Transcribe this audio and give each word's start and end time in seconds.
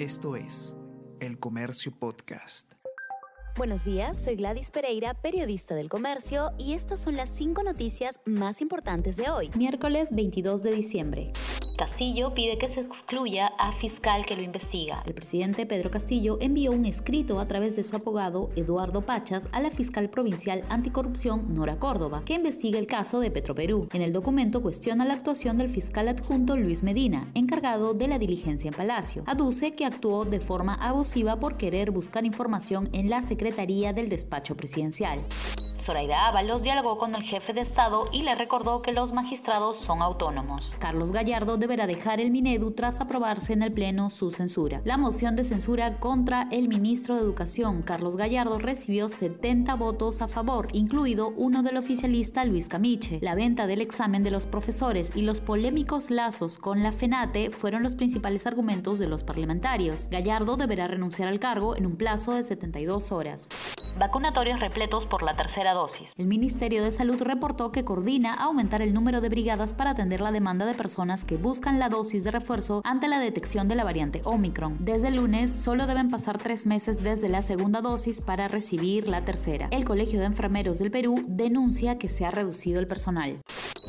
Esto 0.00 0.34
es 0.34 0.74
El 1.20 1.38
Comercio 1.38 1.92
Podcast. 1.92 2.72
Buenos 3.54 3.84
días, 3.84 4.24
soy 4.24 4.36
Gladys 4.36 4.70
Pereira, 4.70 5.12
periodista 5.12 5.74
del 5.74 5.90
comercio, 5.90 6.52
y 6.58 6.72
estas 6.72 7.02
son 7.02 7.18
las 7.18 7.28
cinco 7.28 7.62
noticias 7.62 8.18
más 8.24 8.62
importantes 8.62 9.18
de 9.18 9.28
hoy, 9.28 9.50
miércoles 9.58 10.08
22 10.12 10.62
de 10.62 10.72
diciembre. 10.72 11.32
Castillo 11.80 12.34
pide 12.34 12.58
que 12.58 12.68
se 12.68 12.82
excluya 12.82 13.46
a 13.56 13.72
fiscal 13.72 14.26
que 14.26 14.36
lo 14.36 14.42
investiga. 14.42 15.02
El 15.06 15.14
presidente 15.14 15.64
Pedro 15.64 15.90
Castillo 15.90 16.36
envió 16.38 16.72
un 16.72 16.84
escrito 16.84 17.40
a 17.40 17.46
través 17.46 17.74
de 17.74 17.84
su 17.84 17.96
abogado 17.96 18.50
Eduardo 18.54 19.00
Pachas 19.00 19.48
a 19.52 19.62
la 19.62 19.70
fiscal 19.70 20.10
provincial 20.10 20.60
anticorrupción 20.68 21.54
Nora 21.54 21.78
Córdoba, 21.78 22.20
que 22.26 22.34
investiga 22.34 22.78
el 22.78 22.86
caso 22.86 23.18
de 23.18 23.30
Petroperú. 23.30 23.88
En 23.94 24.02
el 24.02 24.12
documento 24.12 24.60
cuestiona 24.60 25.06
la 25.06 25.14
actuación 25.14 25.56
del 25.56 25.70
fiscal 25.70 26.08
adjunto 26.08 26.54
Luis 26.54 26.82
Medina, 26.82 27.30
encargado 27.32 27.94
de 27.94 28.08
la 28.08 28.18
diligencia 28.18 28.68
en 28.68 28.74
Palacio. 28.74 29.22
Aduce 29.24 29.72
que 29.72 29.86
actuó 29.86 30.26
de 30.26 30.40
forma 30.40 30.74
abusiva 30.74 31.40
por 31.40 31.56
querer 31.56 31.92
buscar 31.92 32.26
información 32.26 32.90
en 32.92 33.08
la 33.08 33.22
Secretaría 33.22 33.94
del 33.94 34.10
Despacho 34.10 34.54
Presidencial. 34.54 35.20
Zoraida 35.80 36.28
Ábalos 36.28 36.62
dialogó 36.62 36.98
con 36.98 37.14
el 37.14 37.22
jefe 37.22 37.52
de 37.52 37.62
Estado 37.62 38.04
y 38.12 38.22
le 38.22 38.34
recordó 38.34 38.82
que 38.82 38.92
los 38.92 39.12
magistrados 39.12 39.78
son 39.78 40.02
autónomos. 40.02 40.72
Carlos 40.78 41.12
Gallardo 41.12 41.56
deberá 41.56 41.86
dejar 41.86 42.20
el 42.20 42.30
Minedu 42.30 42.72
tras 42.72 43.00
aprobarse 43.00 43.52
en 43.52 43.62
el 43.62 43.72
Pleno 43.72 44.10
su 44.10 44.30
censura. 44.30 44.82
La 44.84 44.96
moción 44.96 45.36
de 45.36 45.44
censura 45.44 45.98
contra 45.98 46.48
el 46.50 46.68
ministro 46.68 47.14
de 47.14 47.22
Educación, 47.22 47.82
Carlos 47.82 48.16
Gallardo, 48.16 48.58
recibió 48.58 49.08
70 49.08 49.74
votos 49.74 50.20
a 50.22 50.28
favor, 50.28 50.68
incluido 50.72 51.28
uno 51.36 51.62
del 51.62 51.76
oficialista 51.76 52.44
Luis 52.44 52.68
Camiche. 52.68 53.18
La 53.22 53.34
venta 53.34 53.66
del 53.66 53.80
examen 53.80 54.22
de 54.22 54.30
los 54.30 54.46
profesores 54.46 55.16
y 55.16 55.22
los 55.22 55.40
polémicos 55.40 56.10
lazos 56.10 56.58
con 56.58 56.82
la 56.82 56.92
FENATE 56.92 57.50
fueron 57.50 57.82
los 57.82 57.94
principales 57.94 58.46
argumentos 58.46 58.98
de 58.98 59.08
los 59.08 59.24
parlamentarios. 59.24 60.08
Gallardo 60.10 60.56
deberá 60.56 60.86
renunciar 60.86 61.28
al 61.28 61.40
cargo 61.40 61.76
en 61.76 61.86
un 61.86 61.96
plazo 61.96 62.34
de 62.34 62.42
72 62.42 63.12
horas. 63.12 63.48
Vacunatorios 63.98 64.60
repletos 64.60 65.06
por 65.06 65.22
la 65.22 65.34
tercera 65.34 65.72
dosis. 65.72 66.12
El 66.16 66.28
Ministerio 66.28 66.82
de 66.82 66.90
Salud 66.90 67.20
reportó 67.22 67.70
que 67.70 67.84
coordina 67.84 68.34
aumentar 68.34 68.82
el 68.82 68.92
número 68.92 69.20
de 69.20 69.28
brigadas 69.28 69.74
para 69.74 69.90
atender 69.90 70.20
la 70.20 70.32
demanda 70.32 70.66
de 70.66 70.74
personas 70.74 71.24
que 71.24 71.36
buscan 71.36 71.78
la 71.78 71.88
dosis 71.88 72.24
de 72.24 72.30
refuerzo 72.30 72.82
ante 72.84 73.08
la 73.08 73.18
detección 73.18 73.68
de 73.68 73.74
la 73.74 73.84
variante 73.84 74.22
Omicron. 74.24 74.76
Desde 74.80 75.08
el 75.08 75.16
lunes 75.16 75.52
solo 75.52 75.86
deben 75.86 76.10
pasar 76.10 76.38
tres 76.38 76.66
meses 76.66 77.02
desde 77.02 77.28
la 77.28 77.42
segunda 77.42 77.80
dosis 77.80 78.20
para 78.20 78.48
recibir 78.48 79.08
la 79.08 79.24
tercera. 79.24 79.68
El 79.70 79.84
Colegio 79.84 80.20
de 80.20 80.26
Enfermeros 80.26 80.78
del 80.78 80.90
Perú 80.90 81.16
denuncia 81.26 81.98
que 81.98 82.08
se 82.08 82.24
ha 82.24 82.30
reducido 82.30 82.80
el 82.80 82.86
personal. 82.86 83.40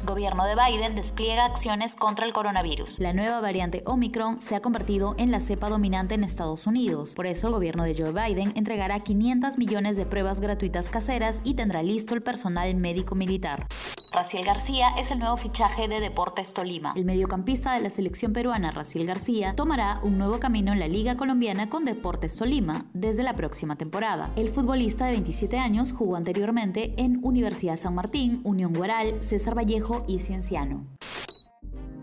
Gobierno 0.04 0.46
de 0.46 0.56
Biden 0.56 0.96
despliega 0.96 1.46
acciones 1.46 1.96
contra 1.96 2.26
el 2.26 2.34
coronavirus. 2.34 3.00
La 3.00 3.14
nueva 3.14 3.40
variante 3.40 3.84
Omicron 3.86 4.42
se 4.42 4.56
ha 4.56 4.62
convertido 4.62 5.14
en 5.18 5.32
la 5.32 5.40
cepa 5.40 5.70
dominante 5.70 6.16
en 6.16 6.24
Estados 6.24 6.66
Unidos. 6.66 7.14
Por 7.16 7.28
eso 7.28 7.48
el 7.48 7.54
gobierno 7.54 7.84
de 7.84 7.96
Joe 7.96 8.12
Biden 8.12 8.52
entregará 8.56 9.00
500 9.00 9.58
millones 9.58 9.98
de 9.98 10.06
pruebas 10.06 10.40
gratuitas 10.40 10.90
caseras 10.90 11.42
y 11.44 11.54
tendrá 11.54 11.84
listo 11.84 12.16
el 12.16 12.24
personal 12.24 12.74
médico 12.76 13.16
militar. 13.16 13.68
Raciel 14.12 14.44
García 14.44 14.90
es 14.98 15.09
el 15.09 15.20
nuevo 15.20 15.38
fichaje 15.38 15.88
de 15.88 16.02
Deportes 16.02 16.54
Tolima. 16.54 16.92
El 16.98 17.06
mediocampista 17.06 17.73
de 17.73 17.81
la 17.81 17.90
selección 17.90 18.34
peruana, 18.34 18.72
Raciel 18.72 19.06
García, 19.06 19.56
tomará 19.56 20.02
un 20.04 20.17
nuevo 20.17 20.38
camino 20.38 20.73
en 20.73 20.80
la 20.80 20.90
Liga 20.90 21.16
Colombiana 21.16 21.70
con 21.70 21.86
Deportes 21.86 22.36
Tolima 22.36 22.86
desde 22.94 23.23
la 23.23 23.34
próxima 23.34 23.78
temporada. 23.78 24.30
El 24.36 24.50
futbolista 24.50 25.06
de 25.06 25.12
27 25.12 25.58
años 25.58 25.94
jugó 25.94 26.17
anteriormente 26.17 26.94
en 26.98 27.22
Universidad 27.23 27.78
San 27.78 27.95
Martín, 27.95 28.42
Unión 28.44 28.73
Guaral, 28.73 29.23
César 29.23 29.58
Vallejo 29.58 30.04
y 30.09 30.20
Cienciano. 30.20 30.84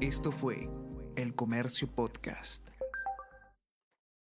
Esto 0.01 0.31
fue 0.33 0.71
El 1.15 1.35
Comercio 1.35 1.89
Podcast. 1.89 2.78